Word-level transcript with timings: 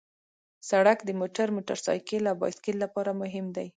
سړک 0.69 0.97
د 1.03 1.09
موټر، 1.19 1.47
موټرسایکل 1.55 2.23
او 2.31 2.35
بایسکل 2.41 2.75
لپاره 2.83 3.11
مهم 3.21 3.45
دی. 3.55 3.67